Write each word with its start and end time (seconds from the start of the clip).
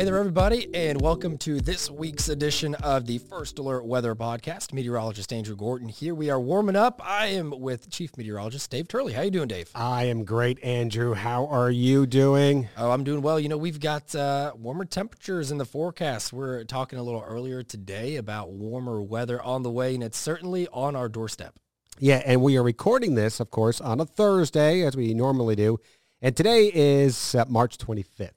Hey 0.00 0.06
there, 0.06 0.16
everybody, 0.16 0.66
and 0.74 0.98
welcome 0.98 1.36
to 1.36 1.60
this 1.60 1.90
week's 1.90 2.30
edition 2.30 2.74
of 2.76 3.04
the 3.04 3.18
First 3.18 3.58
Alert 3.58 3.84
Weather 3.84 4.14
Podcast. 4.14 4.72
Meteorologist 4.72 5.30
Andrew 5.30 5.54
Gordon 5.54 5.90
here. 5.90 6.14
We 6.14 6.30
are 6.30 6.40
warming 6.40 6.74
up. 6.74 7.02
I 7.04 7.26
am 7.26 7.50
with 7.50 7.90
Chief 7.90 8.16
Meteorologist 8.16 8.70
Dave 8.70 8.88
Turley. 8.88 9.12
How 9.12 9.20
you 9.20 9.30
doing, 9.30 9.48
Dave? 9.48 9.70
I 9.74 10.04
am 10.04 10.24
great, 10.24 10.58
Andrew. 10.64 11.12
How 11.12 11.44
are 11.48 11.70
you 11.70 12.06
doing? 12.06 12.70
Oh, 12.78 12.92
I'm 12.92 13.04
doing 13.04 13.20
well. 13.20 13.38
You 13.38 13.50
know, 13.50 13.58
we've 13.58 13.78
got 13.78 14.14
uh, 14.14 14.54
warmer 14.56 14.86
temperatures 14.86 15.50
in 15.50 15.58
the 15.58 15.66
forecast. 15.66 16.32
We're 16.32 16.64
talking 16.64 16.98
a 16.98 17.02
little 17.02 17.20
earlier 17.20 17.62
today 17.62 18.16
about 18.16 18.52
warmer 18.52 19.02
weather 19.02 19.42
on 19.42 19.64
the 19.64 19.70
way, 19.70 19.94
and 19.94 20.02
it's 20.02 20.16
certainly 20.16 20.66
on 20.72 20.96
our 20.96 21.10
doorstep. 21.10 21.56
Yeah, 21.98 22.22
and 22.24 22.40
we 22.40 22.56
are 22.56 22.62
recording 22.62 23.16
this, 23.16 23.38
of 23.38 23.50
course, 23.50 23.82
on 23.82 24.00
a 24.00 24.06
Thursday, 24.06 24.80
as 24.80 24.96
we 24.96 25.12
normally 25.12 25.56
do. 25.56 25.76
And 26.22 26.34
today 26.34 26.70
is 26.72 27.34
uh, 27.34 27.44
March 27.50 27.76
25th. 27.76 28.30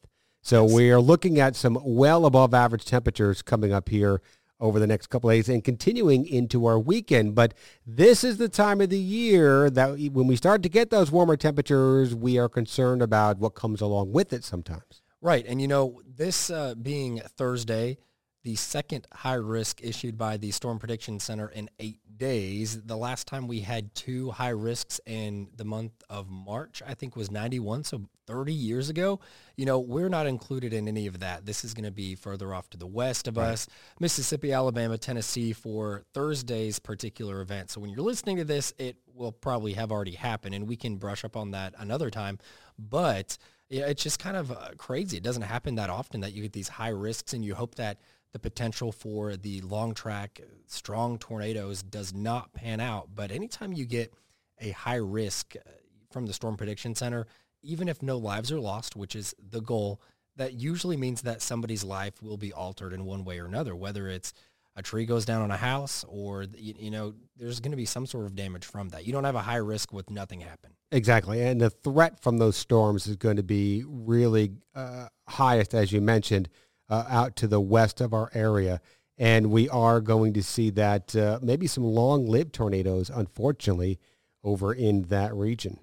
So 0.46 0.66
we 0.66 0.92
are 0.92 1.00
looking 1.00 1.40
at 1.40 1.56
some 1.56 1.80
well 1.82 2.26
above 2.26 2.54
average 2.54 2.84
temperatures 2.84 3.42
coming 3.42 3.72
up 3.72 3.88
here 3.88 4.22
over 4.60 4.78
the 4.78 4.86
next 4.86 5.08
couple 5.08 5.30
days 5.30 5.48
and 5.48 5.64
continuing 5.64 6.28
into 6.28 6.66
our 6.66 6.78
weekend. 6.78 7.34
But 7.34 7.54
this 7.88 8.26
is 8.26 8.38
the 8.38 8.50
time 8.50 8.82
of 8.82 8.90
the 8.90 9.00
year 9.00 9.70
that 9.70 9.98
when 10.12 10.28
we 10.28 10.36
start 10.36 10.62
to 10.64 10.70
get 10.70 10.90
those 10.90 11.12
warmer 11.12 11.38
temperatures, 11.38 12.14
we 12.14 12.38
are 12.38 12.50
concerned 12.50 13.02
about 13.02 13.40
what 13.40 13.56
comes 13.56 13.80
along 13.80 14.12
with 14.12 14.34
it 14.34 14.44
sometimes. 14.44 15.02
Right. 15.22 15.46
And, 15.48 15.62
you 15.62 15.70
know, 15.70 16.02
this 16.06 16.50
uh, 16.50 16.76
being 16.76 17.22
Thursday, 17.38 17.98
the 18.44 18.56
second 18.56 19.08
high 19.14 19.36
risk 19.36 19.82
issued 19.82 20.18
by 20.18 20.36
the 20.36 20.52
Storm 20.52 20.78
Prediction 20.78 21.20
Center 21.20 21.48
in 21.48 21.70
eight 21.80 22.00
days. 22.18 22.82
The 22.82 22.98
last 22.98 23.26
time 23.26 23.48
we 23.48 23.62
had 23.62 23.96
two 23.96 24.32
high 24.32 24.50
risks 24.50 25.00
in 25.06 25.48
the 25.56 25.64
month 25.64 25.94
of 26.10 26.30
March, 26.30 26.82
I 26.86 26.94
think 26.94 27.16
was 27.16 27.32
91, 27.32 27.86
so 27.86 28.02
30 28.28 28.54
years 28.54 28.90
ago. 28.90 29.22
You 29.56 29.66
know, 29.66 29.80
we're 29.80 30.09
not 30.09 30.28
included 30.28 30.73
in 30.73 30.90
any 30.90 31.08
of 31.08 31.20
that. 31.20 31.45
This 31.45 31.64
is 31.64 31.73
going 31.73 31.86
to 31.86 31.92
be 31.92 32.16
further 32.16 32.54
off 32.54 32.70
to 32.72 32.78
the 32.78 32.88
west 32.88 33.30
of 33.30 33.38
right. 33.38 33.52
us, 33.52 33.67
Mississippi, 34.00 34.52
Alabama, 34.52 34.98
Tennessee 34.98 35.54
for 35.54 36.04
Thursday's 36.14 36.80
particular 36.80 37.39
event. 37.42 37.70
So 37.70 37.80
when 37.80 37.92
you're 37.92 38.02
listening 38.02 38.38
to 38.38 38.45
this, 38.45 38.73
it 38.78 38.98
will 39.14 39.32
probably 39.32 39.73
have 39.73 39.92
already 39.92 40.16
happened, 40.16 40.54
and 40.54 40.67
we 40.67 40.76
can 40.76 40.98
brush 40.98 41.23
up 41.23 41.38
on 41.38 41.52
that 41.52 41.76
another 41.78 42.10
time. 42.10 42.39
But 42.78 43.38
yeah, 43.70 43.86
it's 43.86 44.04
just 44.04 44.20
kind 44.20 44.36
of 44.36 44.52
uh, 44.52 44.70
crazy. 44.78 45.17
It 45.17 45.23
doesn't 45.23 45.44
happen 45.44 45.76
that 45.76 45.89
often 45.89 46.22
that 46.22 46.34
you 46.34 46.42
get 46.42 46.52
these 46.52 46.67
high 46.67 46.89
risks, 46.89 47.34
and 47.34 47.45
you 47.45 47.56
hope 47.56 47.76
that 47.76 48.00
the 48.34 48.39
potential 48.39 48.92
for 48.92 49.38
the 49.38 49.62
long 49.62 49.94
track 49.94 50.42
strong 50.67 51.17
tornadoes 51.17 51.84
does 51.84 52.14
not 52.14 52.52
pan 52.53 52.80
out. 52.80 53.09
But 53.16 53.31
anytime 53.31 53.73
you 53.73 53.86
get 53.86 54.14
a 54.59 54.72
high 54.72 54.95
risk 54.95 55.56
uh, 55.56 55.70
from 56.12 56.26
the 56.26 56.34
Storm 56.34 56.58
Prediction 56.58 56.95
Center, 56.95 57.28
even 57.61 57.88
if 57.88 58.02
no 58.02 58.17
lives 58.17 58.52
are 58.52 58.59
lost, 58.59 58.95
which 58.95 59.16
is 59.16 59.34
the 59.52 59.61
goal, 59.61 60.02
that 60.36 60.54
usually 60.54 60.98
means 60.98 61.22
that 61.22 61.42
somebody's 61.42 61.84
life 61.84 62.22
will 62.22 62.38
be 62.38 62.52
altered 62.52 62.92
in 62.92 63.06
one 63.06 63.23
way 63.23 63.39
or 63.39 63.45
another, 63.45 63.76
whether 63.76 64.09
it's 64.09 64.34
a 64.76 64.81
tree 64.81 65.06
goes 65.06 65.26
down 65.26 65.44
on 65.44 65.52
a 65.52 65.58
house 65.58 66.04
or, 66.08 66.45
you, 66.58 66.89
know, 66.89 67.14
there's 67.38 67.59
going 67.59 67.72
to 67.72 67.78
be 67.78 67.86
some 67.86 68.08
sort 68.08 68.26
of 68.26 68.36
damage 68.36 68.66
from 68.66 68.89
that. 68.89 69.06
You 69.06 69.14
don't 69.14 69.23
have 69.23 69.36
a 69.36 69.42
high 69.42 69.58
risk 69.58 69.94
with 69.94 70.09
nothing 70.09 70.42
happen. 70.42 70.72
Exactly. 70.92 71.42
And 71.44 71.61
the 71.61 71.70
threat 71.70 72.20
from 72.20 72.39
those 72.39 72.58
storms 72.58 73.06
is 73.06 73.16
going 73.16 73.36
to 73.36 73.44
be 73.44 73.84
really 73.88 74.54
uh, 74.73 75.08
highest, 75.28 75.76
as 75.76 75.92
you 75.92 76.02
mentioned, 76.02 76.50
uh, 76.94 77.05
out 77.09 77.36
to 77.38 77.47
the 77.47 77.59
west 77.59 78.02
of 78.02 78.13
our 78.13 78.30
area. 78.36 78.80
And 79.17 79.49
we 79.49 79.67
are 79.69 79.99
going 79.99 80.33
to 80.33 80.44
see 80.44 80.69
that 80.72 81.16
uh, 81.16 81.39
maybe 81.41 81.66
some 81.66 81.83
long-lived 81.83 82.53
tornadoes, 82.53 83.09
unfortunately, 83.09 83.99
over 84.44 84.73
in 84.73 85.03
that 85.03 85.33
region. 85.33 85.80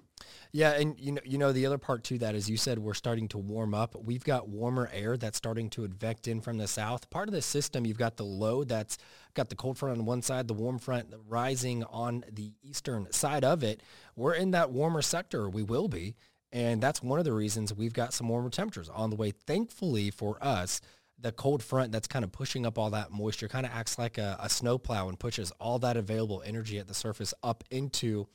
Yeah, 0.53 0.71
and 0.71 0.99
you 0.99 1.13
know, 1.13 1.21
you 1.23 1.37
know 1.37 1.53
the 1.53 1.65
other 1.65 1.77
part 1.77 2.03
to 2.05 2.17
that 2.19 2.35
is 2.35 2.49
you 2.49 2.57
said 2.57 2.77
we're 2.77 2.93
starting 2.93 3.29
to 3.29 3.37
warm 3.37 3.73
up. 3.73 3.95
We've 3.95 4.23
got 4.23 4.49
warmer 4.49 4.89
air 4.93 5.15
that's 5.15 5.37
starting 5.37 5.69
to 5.71 5.85
advect 5.85 6.27
in 6.27 6.41
from 6.41 6.57
the 6.57 6.67
south. 6.67 7.09
Part 7.09 7.29
of 7.29 7.33
the 7.33 7.41
system, 7.41 7.85
you've 7.85 7.97
got 7.97 8.17
the 8.17 8.25
low 8.25 8.65
that's 8.65 8.97
got 9.33 9.47
the 9.47 9.55
cold 9.55 9.77
front 9.77 9.97
on 9.97 10.05
one 10.05 10.21
side, 10.21 10.49
the 10.49 10.53
warm 10.53 10.77
front 10.77 11.13
rising 11.27 11.85
on 11.85 12.25
the 12.31 12.51
eastern 12.61 13.11
side 13.13 13.45
of 13.45 13.63
it. 13.63 13.81
We're 14.17 14.33
in 14.33 14.51
that 14.51 14.71
warmer 14.71 15.01
sector. 15.01 15.49
We 15.49 15.63
will 15.63 15.87
be. 15.87 16.15
And 16.51 16.81
that's 16.83 17.01
one 17.01 17.17
of 17.17 17.23
the 17.23 17.33
reasons 17.33 17.73
we've 17.73 17.93
got 17.93 18.13
some 18.13 18.27
warmer 18.27 18.49
temperatures 18.49 18.89
on 18.89 19.09
the 19.09 19.15
way. 19.15 19.31
Thankfully 19.31 20.11
for 20.11 20.37
us, 20.41 20.81
the 21.21 21.31
cold 21.31 21.61
front 21.63 21.91
that's 21.91 22.07
kind 22.07 22.25
of 22.25 22.31
pushing 22.31 22.65
up 22.65 22.77
all 22.77 22.89
that 22.89 23.11
moisture 23.11 23.47
kind 23.47 23.65
of 23.65 23.71
acts 23.73 23.97
like 23.97 24.17
a, 24.17 24.37
a 24.41 24.49
snowplow 24.49 25.07
and 25.07 25.19
pushes 25.19 25.51
all 25.59 25.79
that 25.79 25.97
available 25.97 26.41
energy 26.45 26.79
at 26.79 26.87
the 26.87 26.93
surface 26.93 27.33
up 27.43 27.63
into 27.69 28.27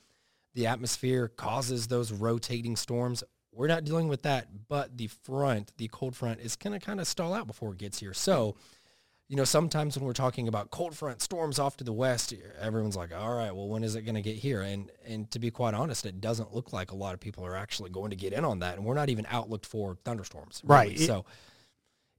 the 0.54 0.66
atmosphere, 0.66 1.28
causes 1.28 1.86
those 1.86 2.12
rotating 2.12 2.76
storms. 2.76 3.22
We're 3.52 3.68
not 3.68 3.84
dealing 3.84 4.08
with 4.08 4.22
that, 4.22 4.68
but 4.68 4.96
the 4.96 5.08
front, 5.08 5.72
the 5.76 5.88
cold 5.88 6.14
front, 6.14 6.40
is 6.40 6.56
going 6.56 6.78
to 6.78 6.84
kind 6.84 7.00
of 7.00 7.06
stall 7.06 7.34
out 7.34 7.46
before 7.46 7.72
it 7.72 7.78
gets 7.78 7.98
here. 8.00 8.14
So, 8.14 8.56
you 9.28 9.36
know, 9.36 9.44
sometimes 9.44 9.96
when 9.96 10.06
we're 10.06 10.12
talking 10.12 10.46
about 10.46 10.70
cold 10.70 10.94
front 10.94 11.20
storms 11.20 11.58
off 11.58 11.76
to 11.78 11.84
the 11.84 11.92
west, 11.92 12.32
everyone's 12.60 12.96
like, 12.96 13.14
all 13.14 13.34
right, 13.34 13.54
well, 13.54 13.68
when 13.68 13.82
is 13.82 13.96
it 13.96 14.02
going 14.02 14.14
to 14.14 14.22
get 14.22 14.36
here? 14.36 14.60
And 14.60 14.90
and 15.06 15.30
to 15.32 15.38
be 15.38 15.50
quite 15.50 15.74
honest, 15.74 16.06
it 16.06 16.20
doesn't 16.20 16.54
look 16.54 16.72
like 16.72 16.92
a 16.92 16.96
lot 16.96 17.12
of 17.12 17.20
people 17.20 17.44
are 17.44 17.56
actually 17.56 17.90
going 17.90 18.10
to 18.10 18.16
get 18.16 18.32
in 18.32 18.44
on 18.44 18.60
that. 18.60 18.76
And 18.76 18.84
we're 18.84 18.94
not 18.94 19.08
even 19.08 19.26
outlooked 19.28 19.66
for 19.66 19.96
thunderstorms. 20.04 20.62
Really. 20.64 20.76
Right. 20.76 20.98
So 21.00 21.24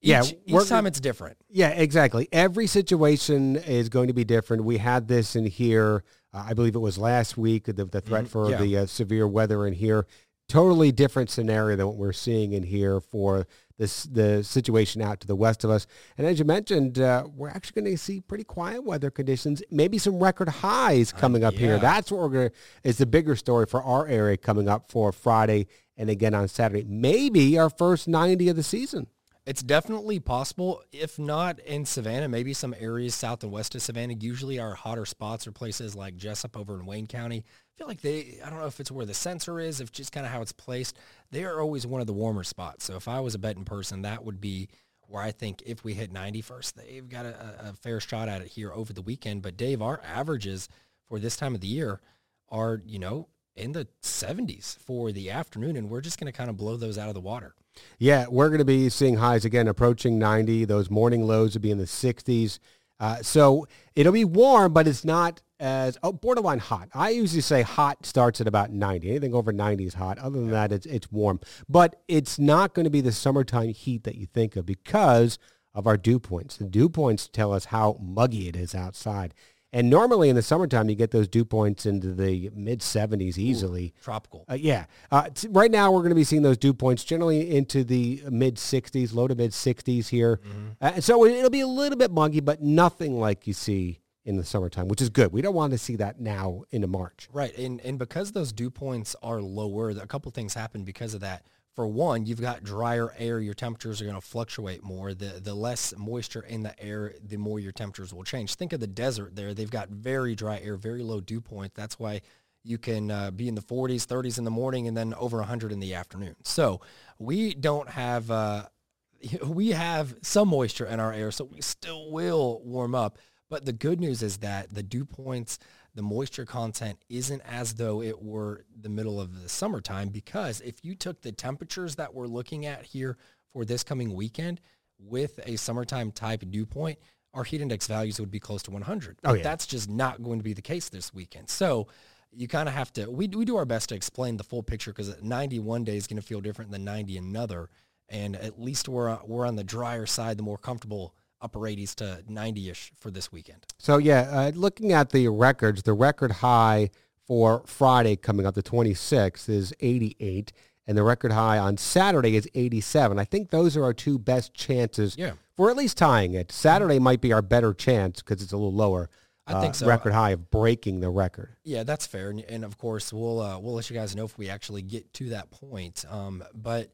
each, 0.02 0.10
yeah, 0.10 0.24
each 0.46 0.68
time 0.68 0.86
it's 0.86 1.00
different. 1.00 1.38
Yeah, 1.50 1.70
exactly. 1.70 2.28
Every 2.32 2.68
situation 2.68 3.56
is 3.56 3.90
going 3.90 4.08
to 4.08 4.14
be 4.14 4.24
different. 4.24 4.64
We 4.64 4.78
had 4.78 5.08
this 5.08 5.36
in 5.36 5.46
here. 5.46 6.04
Uh, 6.34 6.46
I 6.48 6.54
believe 6.54 6.76
it 6.76 6.80
was 6.80 6.98
last 6.98 7.38
week. 7.38 7.66
The, 7.66 7.86
the 7.86 8.02
threat 8.02 8.26
mm-hmm. 8.26 8.32
for 8.32 8.52
yeah. 8.52 8.58
the 8.58 8.78
uh, 8.78 8.86
severe 8.86 9.28
weather 9.28 9.66
in 9.66 9.74
here. 9.74 10.06
Totally 10.48 10.92
different 10.92 11.30
scenario 11.30 11.76
than 11.76 11.88
what 11.88 11.98
we're 11.98 12.14
seeing 12.14 12.54
in 12.54 12.64
here 12.64 13.02
for 13.02 13.48
this 13.78 14.04
the 14.04 14.44
situation 14.44 15.02
out 15.02 15.20
to 15.20 15.28
the 15.28 15.36
west 15.36 15.64
of 15.64 15.70
us. 15.70 15.88
And 16.18 16.26
as 16.26 16.40
you 16.40 16.46
mentioned, 16.46 17.00
uh, 17.00 17.26
we're 17.36 17.50
actually 17.50 17.82
going 17.82 17.96
to 17.96 17.98
see 17.98 18.22
pretty 18.22 18.44
quiet 18.44 18.84
weather 18.84 19.12
conditions. 19.12 19.62
Maybe 19.70 19.98
some 19.98 20.20
record 20.20 20.50
highs 20.50 21.14
uh, 21.14 21.18
coming 21.18 21.44
up 21.44 21.54
yeah. 21.56 21.60
here. 21.60 21.80
That's 21.80 22.12
what 22.12 22.22
we're 22.22 22.30
going 22.30 22.50
to 22.50 22.56
is 22.84 22.98
the 22.98 23.06
bigger 23.06 23.36
story 23.36 23.66
for 23.66 23.84
our 23.84 24.08
area 24.08 24.38
coming 24.38 24.70
up 24.70 24.90
for 24.90 25.12
Friday 25.12 25.68
and 25.98 26.10
again 26.10 26.34
on 26.34 26.48
Saturday. 26.48 26.86
Maybe 26.88 27.58
our 27.58 27.70
first 27.70 28.08
90 28.08 28.50
of 28.50 28.56
the 28.56 28.64
season. 28.64 29.08
It's 29.48 29.64
definitely 29.64 30.20
possible. 30.20 30.84
If 30.92 31.18
not 31.18 31.60
in 31.60 31.86
Savannah, 31.86 32.28
maybe 32.28 32.52
some 32.52 32.76
areas 32.78 33.16
south 33.16 33.44
and 33.44 33.52
west 33.52 33.76
of 33.76 33.82
Savannah. 33.82 34.16
Usually 34.20 34.60
our 34.60 34.76
hotter 34.76 35.06
spots 35.06 35.48
are 35.48 35.54
places 35.54 35.96
like 35.96 36.18
Jesup 36.18 36.60
over 36.60 36.78
in 36.78 36.86
Wayne 36.86 37.08
County. 37.08 37.46
I 37.48 37.74
feel 37.78 37.88
like 37.88 38.02
they, 38.02 38.40
I 38.44 38.50
don't 38.50 38.60
know 38.60 38.66
if 38.66 38.82
it's 38.82 38.92
where 38.92 39.06
the 39.06 39.14
sensor 39.14 39.62
is, 39.62 39.80
if 39.80 39.90
just 39.90 40.12
kind 40.12 40.26
of 40.26 40.34
how 40.34 40.42
it's 40.42 40.52
placed. 40.52 40.98
They 41.32 41.46
are 41.46 41.62
always 41.62 41.88
one 41.88 42.02
of 42.02 42.08
the 42.08 42.14
warmer 42.14 42.44
spots. 42.44 42.84
So 42.84 42.98
if 42.98 43.08
I 43.08 43.22
was 43.22 43.36
a 43.36 43.40
betting 43.40 43.64
person, 43.64 44.02
that 44.02 44.26
would 44.26 44.42
be 44.42 44.68
where 45.04 45.24
I 45.24 45.32
think 45.32 45.64
if 45.66 45.82
we 45.86 45.94
hit 45.94 46.12
90 46.12 46.42
first, 46.42 46.76
they've 46.76 47.08
got 47.08 47.26
a, 47.26 47.70
a 47.70 47.74
fair 47.74 48.02
shot 48.02 48.28
at 48.28 48.42
it 48.42 48.50
here 48.50 48.74
over 48.74 48.92
the 48.92 49.02
weekend. 49.02 49.44
But 49.44 49.56
Dave, 49.56 49.82
our 49.82 50.02
averages 50.04 50.68
for 51.08 51.20
this 51.20 51.38
time 51.38 51.56
of 51.56 51.62
the 51.62 51.68
year 51.68 52.02
are, 52.50 52.82
you 52.86 53.00
know, 53.00 53.30
in 53.58 53.72
the 53.74 53.88
70s 54.02 54.78
for 54.78 55.12
the 55.12 55.30
afternoon, 55.32 55.76
and 55.76 55.90
we're 55.90 56.02
just 56.02 56.20
going 56.20 56.32
to 56.32 56.38
kind 56.38 56.50
of 56.50 56.58
blow 56.58 56.78
those 56.78 56.98
out 56.98 57.10
of 57.10 57.14
the 57.14 57.22
water. 57.22 57.56
Yeah, 58.00 58.26
we're 58.30 58.50
going 58.50 58.60
to 58.60 58.66
be 58.66 58.90
seeing 58.90 59.18
highs 59.18 59.46
again 59.46 59.68
approaching 59.68 60.18
90. 60.18 60.66
Those 60.66 60.90
morning 60.90 61.24
lows 61.24 61.54
will 61.54 61.62
be 61.62 61.72
in 61.72 61.78
the 61.78 61.86
60s. 61.86 62.60
Uh, 63.00 63.18
so 63.22 63.68
it'll 63.96 64.14
be 64.14 64.26
warm, 64.26 64.74
but 64.74 64.88
it's 64.88 65.06
not 65.06 65.42
as 65.60 65.98
oh, 66.04 66.12
borderline 66.12 66.60
hot. 66.60 66.90
I 66.94 67.10
usually 67.10 67.42
say 67.42 67.62
hot 67.62 68.06
starts 68.06 68.42
at 68.42 68.48
about 68.48 68.72
90. 68.72 69.10
Anything 69.10 69.34
over 69.34 69.52
90 69.52 69.86
is 69.86 69.94
hot. 69.96 70.18
Other 70.18 70.40
than 70.40 70.52
that, 70.52 70.72
it's, 70.72 70.86
it's 70.86 71.12
warm. 71.12 71.40
But 71.70 72.02
it's 72.08 72.40
not 72.40 72.74
going 72.74 72.86
to 72.86 72.90
be 72.90 73.02
the 73.02 73.12
summertime 73.12 73.70
heat 73.70 74.04
that 74.04 74.16
you 74.16 74.26
think 74.26 74.56
of 74.56 74.66
because 74.66 75.38
of 75.74 75.86
our 75.86 75.98
dew 75.98 76.20
points. 76.20 76.58
The 76.58 76.66
dew 76.66 76.90
points 76.90 77.28
tell 77.28 77.54
us 77.54 77.66
how 77.66 77.98
muggy 78.02 78.48
it 78.48 78.56
is 78.56 78.74
outside. 78.74 79.34
And 79.78 79.92
normally 79.92 80.30
in 80.30 80.36
the 80.36 80.42
summertime, 80.42 80.90
you 80.90 80.96
get 80.96 81.12
those 81.12 81.28
dew 81.28 81.46
points 81.46 81.86
into 81.86 82.12
the 82.12 82.50
mid 82.56 82.80
70s 82.80 83.38
easily. 83.38 83.94
Ooh, 83.96 84.04
tropical. 84.04 84.44
Uh, 84.50 84.56
yeah. 84.56 84.86
Uh, 85.12 85.30
t- 85.30 85.48
right 85.52 85.70
now, 85.70 85.92
we're 85.92 86.00
going 86.00 86.10
to 86.10 86.16
be 86.16 86.24
seeing 86.24 86.42
those 86.42 86.58
dew 86.58 86.74
points 86.74 87.04
generally 87.04 87.56
into 87.56 87.84
the 87.84 88.24
mid 88.28 88.56
60s, 88.56 89.14
low 89.14 89.28
to 89.28 89.36
mid 89.36 89.52
60s 89.52 90.08
here. 90.08 90.38
Mm-hmm. 90.38 90.68
Uh, 90.82 91.00
so 91.00 91.24
it'll 91.26 91.52
be 91.52 91.60
a 91.60 91.68
little 91.68 91.96
bit 91.96 92.10
muggy, 92.10 92.40
but 92.40 92.60
nothing 92.60 93.20
like 93.20 93.46
you 93.46 93.54
see 93.54 94.00
in 94.26 94.36
the 94.36 94.44
summertime, 94.44 94.88
which 94.88 95.00
is 95.00 95.10
good. 95.10 95.32
We 95.32 95.44
don't 95.44 95.54
want 95.54 95.74
to 95.74 95.78
see 95.78 95.96
that 95.98 96.20
now 96.20 96.64
into 96.72 96.88
March. 96.88 97.30
Right. 97.32 97.56
And, 97.56 97.80
and 97.82 98.00
because 98.00 98.32
those 98.32 98.52
dew 98.52 98.72
points 98.72 99.16
are 99.22 99.42
lower, 99.42 99.92
a 99.92 100.08
couple 100.08 100.32
things 100.32 100.56
happen 100.56 100.86
because 100.86 101.14
of 101.14 101.22
that 101.22 101.46
for 101.78 101.88
one, 101.88 102.26
you've 102.26 102.42
got 102.42 102.64
drier 102.64 103.14
air. 103.20 103.40
Your 103.40 103.54
temperatures 103.54 104.02
are 104.02 104.06
going 104.06 104.20
to 104.20 104.28
fluctuate 104.28 104.84
more. 104.84 105.14
The 105.14 105.40
the 105.40 105.54
less 105.54 105.94
moisture 105.96 106.42
in 106.42 106.64
the 106.64 106.74
air, 106.84 107.14
the 107.24 107.38
more 107.38 107.60
your 107.60 107.72
temperatures 107.72 108.12
will 108.12 108.24
change. 108.24 108.56
Think 108.56 108.74
of 108.74 108.80
the 108.80 108.88
desert 108.88 109.36
there. 109.36 109.54
They've 109.54 109.70
got 109.70 109.90
very 109.90 110.34
dry 110.34 110.58
air, 110.58 110.76
very 110.76 111.04
low 111.04 111.22
dew 111.22 111.40
point. 111.40 111.76
That's 111.76 112.00
why 112.00 112.22
you 112.64 112.80
can 112.80 113.12
uh, 113.12 113.30
be 113.30 113.48
in 113.48 113.54
the 113.54 113.62
40s, 113.62 114.08
30s 114.08 114.40
in 114.40 114.44
the 114.44 114.50
morning, 114.50 114.88
and 114.88 114.98
then 114.98 115.14
over 115.14 115.38
100 115.38 115.72
in 115.72 115.80
the 115.80 115.94
afternoon. 115.94 116.36
So 116.44 116.82
we 117.20 117.54
don't 117.54 117.90
have 117.90 118.32
uh, 118.32 118.66
we 119.46 119.70
have 119.70 120.16
some 120.24 120.48
moisture 120.48 120.88
in 120.88 121.00
our 121.00 121.14
air, 121.14 121.30
so 121.30 121.46
we 121.46 121.62
still 121.62 122.10
will 122.10 122.60
warm 122.66 122.96
up. 122.96 123.20
But 123.52 123.66
the 123.66 123.72
good 123.72 124.02
news 124.02 124.24
is 124.24 124.38
that 124.38 124.74
the 124.74 124.82
dew 124.82 125.06
points 125.06 125.60
the 125.98 126.04
moisture 126.04 126.46
content 126.46 126.98
isn't 127.10 127.42
as 127.42 127.74
though 127.74 128.02
it 128.02 128.22
were 128.22 128.64
the 128.80 128.88
middle 128.88 129.20
of 129.20 129.42
the 129.42 129.50
summertime 129.50 130.08
because 130.10 130.62
if 130.62 130.86
you 130.86 130.96
took 130.96 131.22
the 131.22 131.32
temperatures 131.32 131.96
that 131.96 132.14
we're 132.14 132.28
looking 132.28 132.66
at 132.66 132.86
here 132.86 133.18
for 133.52 133.66
this 133.66 133.84
coming 133.84 134.14
weekend, 134.14 134.62
with 135.00 135.40
a 135.46 135.56
summertime 135.56 136.12
type 136.12 136.44
dew 136.50 136.66
point, 136.66 137.00
our 137.34 137.44
heat 137.44 137.62
index 137.62 137.88
values 137.88 138.20
would 138.20 138.32
be 138.32 138.40
close 138.40 138.64
to 138.64 138.72
100. 138.72 139.20
Oh, 139.24 139.34
yeah. 139.34 139.44
That's 139.44 139.68
just 139.68 139.90
not 139.90 140.24
going 140.24 140.40
to 140.40 140.44
be 140.44 140.54
the 140.54 140.62
case 140.62 140.90
this 140.90 141.14
weekend. 141.14 141.50
So 141.50 141.88
you 142.32 142.48
kind 142.48 142.68
of 142.68 142.76
have 142.76 142.92
to, 142.94 143.10
we, 143.10 143.28
we 143.28 143.46
do 143.46 143.58
our 143.58 143.66
best 143.66 143.90
to 143.90 143.96
explain 143.96 144.38
the 144.38 144.44
full 144.44 144.64
picture 144.64 144.92
because 144.92 145.22
90 145.22 145.60
one 145.60 145.84
day 145.84 145.98
is 145.98 146.08
going 146.08 146.20
to 146.22 146.26
feel 146.26 146.42
different 146.42 146.72
than 146.72 146.84
90 146.84 147.18
another. 147.18 147.70
And 148.10 148.36
at 148.36 148.60
least 148.60 148.90
we're, 148.90 149.18
we're 149.26 149.46
on 149.46 149.56
the 149.56 149.64
drier 149.64 150.06
side, 150.06 150.38
the 150.38 150.44
more 150.44 150.58
comfortable 150.58 151.14
upper 151.42 151.60
80s 151.60 151.96
to 151.96 152.24
90-ish 152.30 152.92
for 153.00 153.12
this 153.12 153.32
weekend. 153.32 153.66
So 153.78 153.98
yeah, 153.98 154.30
uh, 154.32 154.52
looking 154.56 154.92
at 154.92 155.12
the 155.12 155.28
records, 155.28 155.84
the 155.84 155.94
record 155.94 156.32
high 156.32 156.90
for 157.26 157.64
Friday 157.66 158.16
coming 158.16 158.46
up, 158.46 158.56
the 158.56 158.64
26th, 158.64 159.50
is 159.50 159.74
88 159.80 160.52
and 160.88 160.98
the 160.98 161.04
record 161.04 161.34
high 161.34 161.58
on 161.58 161.78
Saturday 161.78 162.36
is 162.36 162.48
87. 162.56 163.20
I 163.20 163.26
think 163.26 163.50
those 163.50 163.76
are 163.76 163.84
our 163.84 163.94
two 163.94 164.18
best 164.18 164.54
chances 164.54 165.16
yeah. 165.18 165.34
for 165.56 165.70
at 165.70 165.76
least 165.76 165.98
tying 165.98 166.34
it. 166.34 166.52
Saturday 166.52 166.98
might 166.98 167.22
be 167.22 167.34
our 167.34 167.42
better 167.42 167.74
chance 167.74 168.22
because 168.22 168.42
it's 168.42 168.54
a 168.54 168.58
little 168.58 168.74
lower. 168.74 169.10
I 169.46 169.62
think 169.62 169.72
uh, 169.72 169.74
so. 169.74 169.88
Record 169.88 170.14
high 170.14 170.32
of 170.32 170.50
breaking 170.50 171.00
the 171.00 171.10
record. 171.10 171.56
Yeah, 171.64 171.84
that's 171.84 172.06
fair, 172.06 172.30
and, 172.30 172.42
and 172.42 172.66
of 172.66 172.78
course 172.78 173.14
we'll 173.14 173.40
uh, 173.40 173.58
we'll 173.58 173.76
let 173.76 173.90
you 173.90 173.96
guys 173.96 174.14
know 174.14 174.26
if 174.26 174.38
we 174.38 174.50
actually 174.50 174.82
get 174.82 175.14
to 175.14 175.30
that 175.30 175.52
point. 175.52 176.04
Um, 176.10 176.44
but 176.54 176.92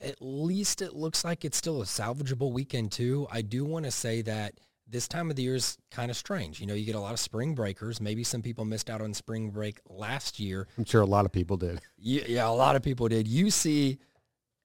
at 0.00 0.16
least 0.20 0.82
it 0.82 0.94
looks 0.94 1.24
like 1.24 1.44
it's 1.44 1.56
still 1.56 1.82
a 1.82 1.84
salvageable 1.84 2.52
weekend 2.52 2.92
too. 2.92 3.26
I 3.30 3.42
do 3.42 3.64
want 3.64 3.84
to 3.84 3.90
say 3.90 4.22
that 4.22 4.54
this 4.86 5.08
time 5.08 5.30
of 5.30 5.36
the 5.36 5.42
year 5.42 5.54
is 5.54 5.78
kind 5.90 6.10
of 6.10 6.16
strange. 6.16 6.60
You 6.60 6.66
know, 6.66 6.74
you 6.74 6.84
get 6.84 6.94
a 6.94 7.00
lot 7.00 7.12
of 7.12 7.20
spring 7.20 7.54
breakers. 7.54 8.00
Maybe 8.00 8.24
some 8.24 8.42
people 8.42 8.64
missed 8.64 8.90
out 8.90 9.00
on 9.00 9.14
spring 9.14 9.50
break 9.50 9.80
last 9.88 10.38
year. 10.38 10.68
I'm 10.76 10.84
sure 10.84 11.00
a 11.00 11.06
lot 11.06 11.24
of 11.24 11.32
people 11.32 11.56
did. 11.56 11.80
Yeah, 12.04 12.24
yeah 12.26 12.48
a 12.48 12.50
lot 12.50 12.74
of 12.74 12.82
people 12.82 13.06
did. 13.08 13.28
You 13.28 13.50
see 13.50 13.98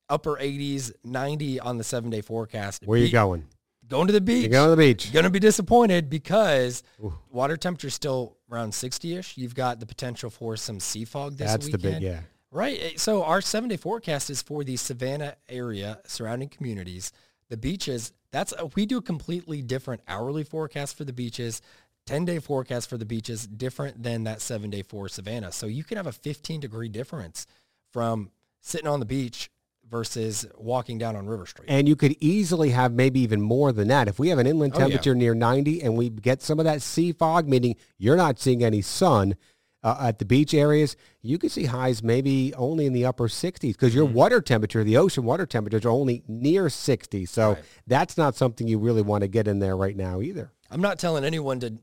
upper 0.10 0.38
80s, 0.38 0.92
90 1.04 1.60
on 1.60 1.78
the 1.78 1.84
seven 1.84 2.10
day 2.10 2.22
forecast. 2.22 2.84
Where 2.86 3.00
Be- 3.00 3.06
you 3.06 3.12
going? 3.12 3.46
Going 3.88 4.08
to 4.08 4.14
the 4.14 4.20
beach. 4.22 4.42
You're 4.42 4.50
going 4.50 4.66
to 4.66 4.76
the 4.76 4.78
beach. 4.78 5.06
You're 5.06 5.14
going 5.14 5.26
to 5.26 5.30
be 5.30 5.40
disappointed 5.40 6.10
because 6.10 6.84
Ooh. 7.02 7.14
water 7.30 7.56
temperature's 7.56 7.94
still 7.94 8.36
around 8.52 8.72
60-ish. 8.72 9.38
You've 9.38 9.56
got 9.56 9.80
the 9.80 9.86
potential 9.86 10.30
for 10.30 10.58
some 10.58 10.80
sea 10.80 11.06
fog 11.06 11.38
this 11.38 11.50
That's 11.52 11.68
weekend. 11.68 11.84
That's 11.84 11.94
the 11.94 12.00
big, 12.00 12.04
yeah. 12.04 12.20
Right. 12.52 12.80
Eh, 12.82 12.92
so 12.98 13.24
our 13.24 13.42
seven 13.42 13.70
day 13.70 13.78
forecast 13.78 14.30
is 14.30 14.42
for 14.42 14.64
the 14.64 14.78
Savannah 14.78 15.36
area, 15.50 16.00
surrounding 16.06 16.50
communities. 16.50 17.12
The 17.50 17.58
beaches, 17.58 18.14
that's 18.32 18.54
a, 18.58 18.68
we 18.76 18.86
do 18.86 18.98
a 18.98 19.02
completely 19.02 19.62
different 19.62 20.02
hourly 20.08 20.44
forecast 20.44 20.98
for 20.98 21.04
the 21.04 21.14
beaches. 21.14 21.62
10 22.06 22.24
day 22.24 22.40
forecast 22.40 22.90
for 22.90 22.98
the 22.98 23.06
beaches 23.06 23.46
different 23.46 24.02
than 24.02 24.24
that 24.24 24.42
seven 24.42 24.70
day 24.70 24.82
for 24.82 25.10
Savannah. 25.10 25.52
So 25.52 25.68
you 25.68 25.84
can 25.84 25.98
have 25.98 26.08
a 26.08 26.12
15 26.12 26.62
degree 26.62 26.90
difference 26.90 27.48
from 27.92 28.32
sitting 28.62 28.88
on 28.88 29.00
the 29.00 29.06
beach 29.06 29.50
versus 29.90 30.46
walking 30.58 30.98
down 30.98 31.16
on 31.16 31.28
River 31.28 31.46
Street. 31.46 31.70
And 31.70 31.88
you 31.88 31.96
could 31.96 32.16
easily 32.20 32.72
have 32.72 32.94
maybe 32.94 33.20
even 33.22 33.42
more 33.42 33.72
than 33.72 33.88
that. 33.90 34.08
If 34.08 34.20
we 34.20 34.30
have 34.30 34.40
an 34.40 34.48
inland 34.48 34.74
temperature 34.74 35.12
oh, 35.12 35.14
yeah. 35.14 35.20
near 35.20 35.36
90 35.36 35.82
and 35.82 35.98
we 35.98 36.10
get 36.10 36.42
some 36.42 36.60
of 36.60 36.66
that 36.66 36.82
sea 36.82 37.12
fog, 37.14 37.48
meaning 37.48 37.76
you're 37.98 38.18
not 38.18 38.40
seeing 38.40 38.64
any 38.64 38.82
sun, 38.82 39.36
uh, 39.84 39.98
at 40.02 40.20
the 40.20 40.26
beach 40.26 40.54
areas, 40.54 40.96
you 41.22 41.38
can 41.38 41.50
see 41.50 41.66
highs 41.66 42.02
maybe 42.02 42.54
only 42.56 42.86
in 42.86 42.94
the 42.94 43.06
upper 43.06 43.28
60s 43.28 43.60
because 43.60 43.94
your 43.94 44.08
mm. 44.08 44.14
water 44.14 44.42
temperature, 44.42 44.84
the 44.84 44.98
ocean 44.98 45.24
water 45.24 45.46
temperatures 45.46 45.86
are 45.86 45.90
only 45.90 46.24
near 46.28 46.70
60. 46.70 47.26
So 47.26 47.54
right. 47.54 47.64
that's 47.86 48.18
not 48.18 48.36
something 48.36 48.68
you 48.68 48.80
really 48.80 49.02
want 49.02 49.22
to 49.22 49.28
get 49.28 49.48
in 49.48 49.60
there 49.60 49.78
right 49.78 49.96
now 49.96 50.22
either. 50.22 50.52
I'm 50.70 50.82
not 50.82 51.00
telling 51.00 51.24
anyone 51.24 51.60
to 51.62 51.78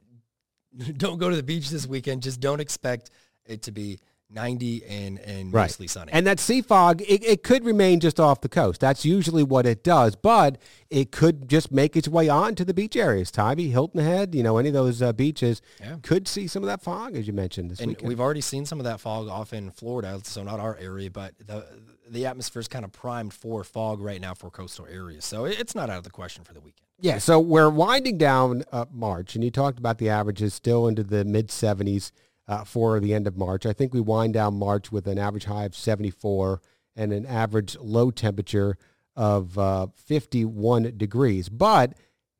don't 0.96 1.18
go 1.18 1.30
to 1.30 1.36
the 1.36 1.42
beach 1.42 1.70
this 1.70 1.86
weekend. 1.86 2.22
Just 2.22 2.40
don't 2.40 2.60
expect 2.60 3.10
it 3.46 3.62
to 3.62 3.72
be 3.72 3.98
90 4.34 4.84
and, 4.84 5.18
and 5.20 5.52
right. 5.52 5.62
mostly 5.62 5.86
sunny. 5.86 6.12
And 6.12 6.26
that 6.26 6.40
sea 6.40 6.60
fog, 6.60 7.00
it, 7.02 7.24
it 7.24 7.42
could 7.42 7.64
remain 7.64 8.00
just 8.00 8.18
off 8.18 8.40
the 8.40 8.48
coast. 8.48 8.80
That's 8.80 9.04
usually 9.04 9.42
what 9.42 9.64
it 9.64 9.84
does, 9.84 10.16
but 10.16 10.58
it 10.90 11.12
could 11.12 11.48
just 11.48 11.70
make 11.70 11.96
its 11.96 12.08
way 12.08 12.28
on 12.28 12.54
to 12.56 12.64
the 12.64 12.74
beach 12.74 12.96
areas. 12.96 13.30
Tybee, 13.30 13.70
Hilton 13.70 14.00
Head, 14.00 14.34
you 14.34 14.42
know, 14.42 14.58
any 14.58 14.68
of 14.68 14.74
those 14.74 15.00
uh, 15.00 15.12
beaches 15.12 15.62
yeah. 15.80 15.96
could 16.02 16.26
see 16.26 16.46
some 16.46 16.62
of 16.62 16.66
that 16.66 16.82
fog, 16.82 17.16
as 17.16 17.26
you 17.26 17.32
mentioned 17.32 17.70
this 17.70 17.78
week. 17.78 17.82
and 17.82 17.90
weekend. 17.92 18.08
We've 18.08 18.20
already 18.20 18.40
seen 18.40 18.66
some 18.66 18.80
of 18.80 18.84
that 18.84 19.00
fog 19.00 19.28
off 19.28 19.52
in 19.52 19.70
Florida, 19.70 20.20
so 20.24 20.42
not 20.42 20.60
our 20.60 20.76
area, 20.76 21.10
but 21.10 21.34
the 21.38 21.64
the 22.06 22.26
atmosphere 22.26 22.60
is 22.60 22.68
kind 22.68 22.84
of 22.84 22.92
primed 22.92 23.32
for 23.32 23.64
fog 23.64 24.00
right 24.00 24.20
now 24.20 24.34
for 24.34 24.50
coastal 24.50 24.86
areas. 24.86 25.24
So 25.24 25.46
it's 25.46 25.74
not 25.74 25.88
out 25.88 25.98
of 25.98 26.04
the 26.04 26.10
question 26.10 26.44
for 26.44 26.52
the 26.52 26.60
weekend. 26.60 26.86
Yeah, 27.00 27.18
so 27.18 27.40
we're 27.40 27.70
winding 27.70 28.18
down 28.18 28.62
uh, 28.70 28.84
March, 28.92 29.34
and 29.34 29.42
you 29.42 29.50
talked 29.50 29.78
about 29.78 29.98
the 29.98 30.10
averages 30.10 30.54
still 30.54 30.86
into 30.86 31.02
the 31.02 31.24
mid 31.24 31.48
70s 31.48 32.12
uh, 32.46 32.64
for 32.64 33.00
the 33.00 33.14
end 33.14 33.26
of 33.26 33.36
March. 33.36 33.66
I 33.66 33.72
think 33.72 33.94
we 33.94 34.00
wind 34.00 34.34
down 34.34 34.58
March 34.58 34.92
with 34.92 35.06
an 35.06 35.18
average 35.18 35.44
high 35.44 35.64
of 35.64 35.74
74 35.74 36.60
and 36.96 37.12
an 37.12 37.26
average 37.26 37.76
low 37.80 38.10
temperature 38.10 38.76
of 39.16 39.58
uh, 39.58 39.88
51 39.94 40.96
degrees. 40.96 41.48
But 41.48 41.94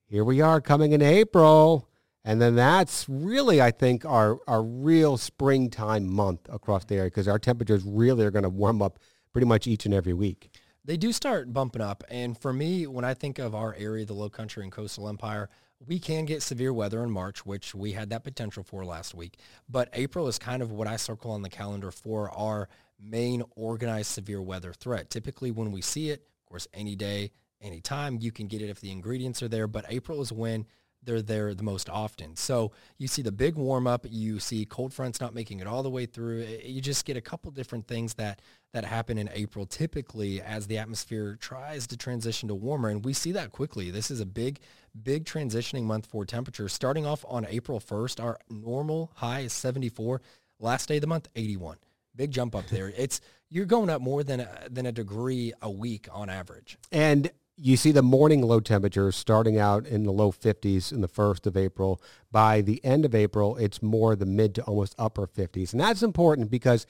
here 0.07 0.25
we 0.25 0.41
are 0.41 0.61
coming 0.61 0.93
in 0.93 1.03
April. 1.03 1.89
And 2.25 2.41
then 2.41 2.55
that's 2.55 3.07
really, 3.09 3.61
I 3.61 3.71
think, 3.71 4.05
our, 4.07 4.39
our 4.47 4.63
real 4.63 5.19
springtime 5.19 6.11
month 6.11 6.41
across 6.49 6.85
the 6.85 6.97
area 6.97 7.11
because 7.11 7.29
our 7.29 7.39
temperatures 7.39 7.83
really 7.85 8.25
are 8.25 8.31
going 8.31 8.45
to 8.45 8.49
warm 8.49 8.81
up 8.81 8.99
pretty 9.33 9.47
much 9.47 9.67
each 9.67 9.85
and 9.85 9.93
every 9.93 10.15
week. 10.15 10.51
They 10.87 10.97
do 10.97 11.13
start 11.13 11.53
bumping 11.53 11.83
up. 11.83 12.03
And 12.09 12.39
for 12.39 12.53
me, 12.53 12.87
when 12.87 13.05
I 13.05 13.15
think 13.15 13.39
of 13.39 13.55
our 13.55 13.75
area, 13.79 14.07
the 14.07 14.15
low 14.15 14.31
country 14.31 14.63
and 14.63 14.73
coastal 14.73 15.09
empire, 15.09 15.51
we 15.87 15.99
can 15.99 16.25
get 16.25 16.43
severe 16.43 16.73
weather 16.73 17.03
in 17.03 17.11
March, 17.11 17.45
which 17.45 17.75
we 17.75 17.93
had 17.93 18.11
that 18.11 18.25
potential 18.25 18.63
for 18.63 18.85
last 18.85 19.15
week. 19.15 19.39
But 19.69 19.89
April 19.93 20.29
is 20.29 20.39
kind 20.39 20.63
of 20.63 20.73
what 20.73 20.87
I 20.87 20.97
circle 20.97 21.31
on 21.31 21.43
the 21.43 21.51
calendar 21.51 21.91
for 21.91 22.31
our 22.31 22.69
main 23.01 23.43
organized 23.57 24.11
severe 24.11 24.43
weather 24.43 24.73
threat. 24.73 25.11
Typically 25.11 25.51
when 25.51 25.73
we 25.73 25.81
see 25.81 26.11
it, 26.11 26.27
of 26.43 26.49
course, 26.49 26.69
any 26.73 26.97
day, 26.97 27.33
any 27.61 27.81
time, 27.81 28.19
you 28.21 28.31
can 28.31 28.47
get 28.47 28.63
it 28.63 28.69
if 28.69 28.81
the 28.81 28.91
ingredients 28.91 29.43
are 29.43 29.49
there. 29.49 29.67
But 29.67 29.87
April 29.89 30.21
is 30.21 30.33
when 30.33 30.67
they're 31.05 31.23
there 31.23 31.55
the 31.55 31.63
most 31.63 31.89
often. 31.89 32.37
So 32.37 32.73
you 32.99 33.09
see 33.09 33.23
the 33.23 33.33
big 33.33 33.57
warm 33.57 33.87
up, 33.87 34.07
you 34.09 34.41
see 34.41 34.65
cold 34.65 34.93
fronts 34.93 35.21
not 35.21 35.35
making 35.35 35.61
it 35.61 35.67
all 35.67 35.83
the 35.83 35.91
way 35.91 36.07
through. 36.07 36.47
You 36.65 36.81
just 36.81 37.05
get 37.05 37.17
a 37.17 37.21
couple 37.21 37.51
different 37.51 37.87
things 37.87 38.15
that 38.15 38.41
that 38.73 38.85
happen 38.85 39.19
in 39.19 39.31
April 39.33 39.67
typically 39.67 40.43
as 40.43 40.67
the 40.67 40.79
atmosphere 40.79 41.37
tries 41.41 41.87
to 41.87 41.97
transition 41.97 42.49
to 42.49 42.55
warmer 42.55 42.89
and 42.89 43.05
we 43.05 43.13
see 43.13 43.33
that 43.33 43.53
quickly. 43.53 43.91
This 43.91 44.11
is 44.11 44.21
a 44.21 44.27
big 44.27 44.61
big 45.03 45.25
transitioning 45.25 45.85
month 45.85 46.07
for 46.07 46.25
temperature. 46.25 46.69
Starting 46.69 47.07
off 47.07 47.25
on 47.29 47.47
April 47.49 47.81
1st, 47.81 48.23
our 48.23 48.39
normal 48.49 49.13
high 49.17 49.41
is 49.41 49.53
74. 49.53 50.21
Last 50.61 50.89
day 50.89 50.97
of 50.97 51.01
the 51.03 51.07
month 51.07 51.29
81. 51.35 51.79
Big 52.17 52.31
jump 52.31 52.55
up 52.55 52.67
there. 52.69 52.93
It's 52.97 53.21
you're 53.51 53.67
going 53.67 53.91
up 53.91 54.01
more 54.01 54.25
than 54.25 54.41
a, 54.41 54.49
than 54.69 54.87
a 54.87 54.93
degree 54.93 55.53
a 55.63 55.71
week 55.71 56.09
on 56.11 56.29
average. 56.29 56.77
And 56.91 57.31
you 57.57 57.77
see 57.77 57.93
the 57.93 58.03
morning 58.03 58.43
low 58.43 58.61
temperatures 58.61 59.15
starting 59.15 59.59
out 59.59 59.87
in 59.87 60.03
the 60.03 60.13
low 60.13 60.33
50s 60.33 60.93
in 60.93 61.01
the 61.01 61.09
1st 61.09 61.47
of 61.47 61.57
April. 61.57 62.03
By 62.33 62.61
the 62.61 62.85
end 62.85 63.05
of 63.05 63.15
April, 63.15 63.57
it's 63.57 63.83
more 63.83 64.17
the 64.17 64.27
mid 64.27 64.55
to 64.57 64.63
almost 64.63 64.95
upper 64.99 65.27
50s. 65.27 65.73
And 65.73 65.81
that's 65.81 66.03
important 66.03 66.51
because 66.51 66.87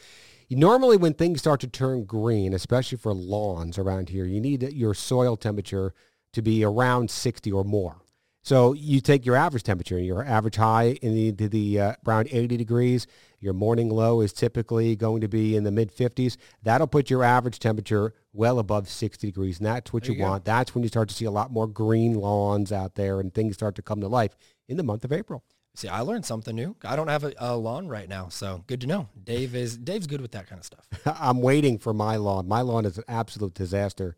normally 0.51 0.97
when 0.97 1.15
things 1.15 1.41
start 1.41 1.61
to 1.61 1.67
turn 1.67 2.05
green, 2.05 2.55
especially 2.55 2.99
for 2.99 3.13
lawns 3.13 3.79
around 3.79 4.09
here, 4.09 4.25
you 4.25 4.41
need 4.41 4.63
your 4.73 4.95
soil 4.95 5.37
temperature 5.37 5.93
to 6.33 6.43
be 6.43 6.65
around 6.65 7.11
60 7.11 7.53
or 7.53 7.65
more. 7.65 8.01
So 8.43 8.75
you 8.75 9.01
take 9.01 9.25
your 9.25 9.37
average 9.37 9.63
temperature, 9.63 9.99
your 9.99 10.23
average 10.23 10.57
high 10.57 10.99
in 11.01 11.15
the, 11.15 11.31
the, 11.31 11.47
the 11.49 11.81
uh, 11.81 11.95
around 12.07 12.29
80 12.31 12.59
degrees. 12.59 13.07
Your 13.45 13.53
morning 13.53 13.91
low 13.91 14.23
is 14.23 14.33
typically 14.33 14.97
going 14.97 15.21
to 15.21 15.29
be 15.29 15.55
in 15.55 15.65
the 15.65 15.71
mid 15.71 15.95
50s. 15.95 16.39
That'll 16.63 16.87
put 16.87 17.11
your 17.11 17.23
average 17.23 17.59
temperature 17.59 18.15
well 18.33 18.59
above 18.59 18.89
60 18.89 19.27
degrees, 19.27 19.59
and 19.59 19.67
that's 19.67 19.93
what 19.93 20.09
you, 20.09 20.15
you 20.15 20.23
want. 20.23 20.47
That's 20.47 20.75
when 20.75 20.83
you 20.83 20.89
start 20.89 21.11
to 21.11 21.15
see 21.15 21.27
a 21.27 21.31
lot 21.31 21.53
more 21.53 21.67
green 21.67 22.15
lawns 22.15 22.73
out 22.73 22.95
there, 22.95 23.21
and 23.21 23.35
things 23.35 23.53
start 23.53 23.75
to 23.75 23.83
come 23.83 24.01
to 24.01 24.09
life 24.09 24.35
in 24.67 24.79
the 24.79 24.83
month 24.83 25.05
of 25.05 25.13
April. 25.13 25.45
See, 25.75 25.89
I 25.89 26.01
learned 26.01 26.25
something 26.25 26.57
new. 26.57 26.75
I 26.87 26.97
don't 26.97 27.09
have 27.09 27.23
a, 27.23 27.35
a, 27.37 27.55
lawn 27.55 27.87
right 27.87 28.09
now, 28.09 28.29
so 28.31 28.65
good 28.67 28.81
to 28.81 28.87
know. 28.87 29.11
Dave 29.23 29.55
is 29.55 29.77
Dave's 29.77 30.07
good 30.07 30.23
with 30.23 30.33
that 30.33 30.49
kind 30.49 30.59
of 30.59 30.65
stuff. 30.65 30.89
I'm 31.21 31.43
waiting 31.43 31.77
for 31.77 31.93
my 31.93 32.17
lawn. 32.17 32.49
My 32.49 32.63
lawn 32.63 32.87
is 32.87 32.97
an 32.97 33.05
absolute 33.09 33.53
disaster 33.53 34.17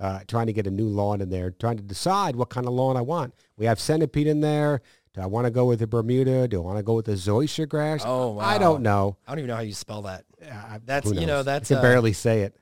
uh, 0.00 0.20
trying 0.28 0.46
to 0.46 0.52
get 0.52 0.66
a 0.66 0.70
new 0.70 0.86
lawn 0.86 1.20
in 1.20 1.30
there, 1.30 1.50
trying 1.50 1.78
to 1.78 1.82
decide 1.82 2.36
what 2.36 2.50
kind 2.50 2.66
of 2.66 2.72
lawn 2.72 2.96
I 2.96 3.00
want. 3.00 3.34
We 3.56 3.66
have 3.66 3.80
centipede 3.80 4.28
in 4.28 4.40
there. 4.40 4.82
Do 5.18 5.24
I 5.24 5.26
want 5.26 5.46
to 5.46 5.50
go 5.50 5.64
with 5.64 5.80
the 5.80 5.88
Bermuda? 5.88 6.46
Do 6.46 6.58
I 6.58 6.64
want 6.64 6.76
to 6.76 6.84
go 6.84 6.94
with 6.94 7.06
the 7.06 7.14
zoysia 7.14 7.68
grass? 7.68 8.02
Oh, 8.06 8.34
wow. 8.34 8.44
I 8.44 8.56
don't 8.56 8.82
know. 8.82 9.16
I 9.26 9.32
don't 9.32 9.40
even 9.40 9.48
know 9.48 9.56
how 9.56 9.62
you 9.62 9.74
spell 9.74 10.02
that. 10.02 10.24
Uh, 10.48 10.78
that's 10.84 11.12
you 11.12 11.26
know 11.26 11.42
that's 11.42 11.68
I 11.72 11.74
can 11.74 11.78
uh, 11.78 11.82
barely 11.82 12.12
say 12.12 12.42
it. 12.42 12.56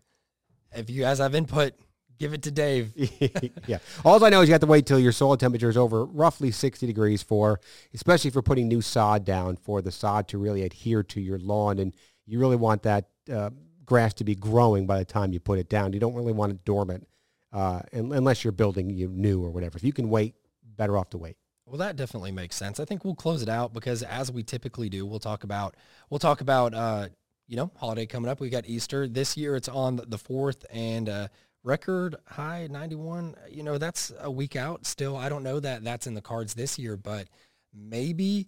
If 0.74 0.88
you 0.88 1.02
guys 1.02 1.18
have 1.18 1.34
input, 1.34 1.74
give 2.18 2.32
it 2.32 2.40
to 2.44 2.50
Dave. 2.50 2.94
yeah. 3.66 3.76
All 4.06 4.24
I 4.24 4.30
know 4.30 4.40
is 4.40 4.48
you 4.48 4.54
have 4.54 4.62
to 4.62 4.66
wait 4.66 4.86
till 4.86 4.98
your 4.98 5.12
soil 5.12 5.36
temperature 5.36 5.68
is 5.68 5.76
over 5.76 6.06
roughly 6.06 6.50
60 6.50 6.86
degrees 6.86 7.22
for, 7.22 7.60
especially 7.92 8.30
for 8.30 8.40
putting 8.40 8.68
new 8.68 8.80
sod 8.80 9.26
down 9.26 9.56
for 9.56 9.82
the 9.82 9.92
sod 9.92 10.26
to 10.28 10.38
really 10.38 10.62
adhere 10.62 11.02
to 11.02 11.20
your 11.20 11.38
lawn. 11.38 11.78
And 11.78 11.94
you 12.24 12.38
really 12.38 12.56
want 12.56 12.84
that 12.84 13.10
uh, 13.30 13.50
grass 13.84 14.14
to 14.14 14.24
be 14.24 14.34
growing 14.34 14.86
by 14.86 14.98
the 14.98 15.04
time 15.04 15.34
you 15.34 15.40
put 15.40 15.58
it 15.58 15.68
down. 15.68 15.92
You 15.92 16.00
don't 16.00 16.14
really 16.14 16.32
want 16.32 16.52
it 16.52 16.64
dormant 16.64 17.06
uh, 17.52 17.82
unless 17.92 18.44
you're 18.44 18.52
building 18.52 18.88
you 18.88 19.08
new 19.08 19.44
or 19.44 19.50
whatever. 19.50 19.76
If 19.76 19.84
you 19.84 19.92
can 19.92 20.08
wait, 20.08 20.36
better 20.64 20.96
off 20.96 21.10
to 21.10 21.18
wait. 21.18 21.36
Well, 21.66 21.78
that 21.78 21.96
definitely 21.96 22.32
makes 22.32 22.54
sense. 22.54 22.78
I 22.78 22.84
think 22.84 23.04
we'll 23.04 23.16
close 23.16 23.42
it 23.42 23.48
out 23.48 23.72
because 23.72 24.02
as 24.02 24.30
we 24.30 24.42
typically 24.44 24.88
do, 24.88 25.04
we'll 25.04 25.18
talk 25.18 25.42
about 25.44 25.74
we'll 26.10 26.20
talk 26.20 26.40
about 26.40 26.74
uh, 26.74 27.08
you 27.48 27.56
know 27.56 27.72
holiday 27.76 28.06
coming 28.06 28.30
up. 28.30 28.40
We 28.40 28.50
got 28.50 28.68
Easter 28.68 29.08
this 29.08 29.36
year. 29.36 29.56
It's 29.56 29.68
on 29.68 30.00
the 30.06 30.18
fourth, 30.18 30.64
and 30.72 31.08
uh, 31.08 31.28
record 31.66 32.16
high 32.26 32.68
91. 32.70 33.34
You 33.50 33.62
know, 33.62 33.76
that's 33.76 34.12
a 34.20 34.30
week 34.30 34.56
out 34.56 34.86
still. 34.86 35.16
I 35.16 35.28
don't 35.28 35.42
know 35.42 35.60
that 35.60 35.84
that's 35.84 36.06
in 36.06 36.14
the 36.14 36.22
cards 36.22 36.54
this 36.54 36.78
year, 36.78 36.96
but 36.96 37.26
maybe, 37.74 38.46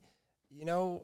you 0.48 0.64
know, 0.64 1.02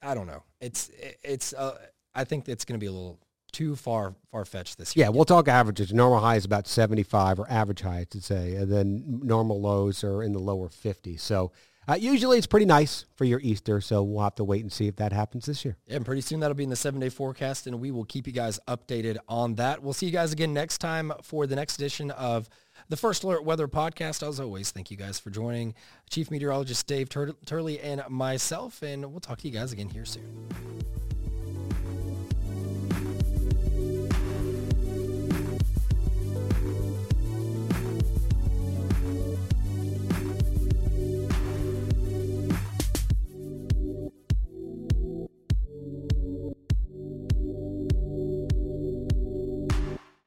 I 0.00 0.14
don't 0.14 0.28
know. 0.28 0.44
It's, 0.60 0.90
it's, 1.22 1.52
uh, 1.52 1.76
I 2.14 2.24
think 2.24 2.48
it's 2.48 2.64
going 2.64 2.78
to 2.78 2.82
be 2.82 2.88
a 2.88 2.92
little 2.92 3.18
too 3.56 3.74
far 3.74 4.14
far 4.30 4.44
fetched 4.44 4.76
this 4.76 4.94
year. 4.94 5.06
Yeah, 5.06 5.08
we'll 5.08 5.24
talk 5.24 5.48
averages. 5.48 5.90
Normal 5.90 6.20
high 6.20 6.36
is 6.36 6.44
about 6.44 6.66
75 6.66 7.40
or 7.40 7.50
average 7.50 7.80
high, 7.80 8.00
I 8.00 8.06
should 8.12 8.22
say. 8.22 8.54
And 8.54 8.70
then 8.70 9.20
normal 9.22 9.62
lows 9.62 10.04
are 10.04 10.22
in 10.22 10.34
the 10.34 10.38
lower 10.38 10.68
50. 10.68 11.16
So 11.16 11.52
uh, 11.88 11.94
usually 11.94 12.36
it's 12.36 12.46
pretty 12.46 12.66
nice 12.66 13.06
for 13.14 13.24
your 13.24 13.40
Easter, 13.40 13.80
so 13.80 14.02
we'll 14.02 14.22
have 14.24 14.34
to 14.34 14.44
wait 14.44 14.60
and 14.60 14.70
see 14.70 14.88
if 14.88 14.96
that 14.96 15.12
happens 15.12 15.46
this 15.46 15.64
year. 15.64 15.76
Yeah, 15.86 15.96
and 15.96 16.04
pretty 16.04 16.20
soon 16.20 16.40
that'll 16.40 16.54
be 16.54 16.64
in 16.64 16.70
the 16.70 16.76
seven-day 16.76 17.08
forecast, 17.08 17.66
and 17.66 17.80
we 17.80 17.92
will 17.92 18.04
keep 18.04 18.26
you 18.26 18.32
guys 18.32 18.58
updated 18.68 19.16
on 19.28 19.54
that. 19.54 19.82
We'll 19.82 19.94
see 19.94 20.04
you 20.04 20.12
guys 20.12 20.32
again 20.32 20.52
next 20.52 20.78
time 20.78 21.12
for 21.22 21.46
the 21.46 21.56
next 21.56 21.76
edition 21.76 22.10
of 22.10 22.48
the 22.90 22.96
First 22.96 23.22
Alert 23.22 23.44
Weather 23.44 23.68
Podcast. 23.68 24.26
As 24.26 24.38
always, 24.40 24.70
thank 24.72 24.90
you 24.90 24.96
guys 24.96 25.18
for 25.18 25.30
joining. 25.30 25.74
Chief 26.10 26.30
Meteorologist 26.30 26.86
Dave 26.86 27.08
Tur- 27.08 27.36
Turley 27.46 27.80
and 27.80 28.02
myself, 28.10 28.82
and 28.82 29.06
we'll 29.12 29.20
talk 29.20 29.38
to 29.38 29.48
you 29.48 29.54
guys 29.54 29.72
again 29.72 29.88
here 29.88 30.04
soon. 30.04 30.75